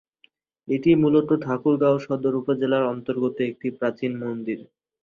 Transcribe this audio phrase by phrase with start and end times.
[0.67, 4.59] এটি মূলত ঠাকুরগাঁও সদর উপজেলার অন্তর্গত একটি প্রাচীন মন্দির।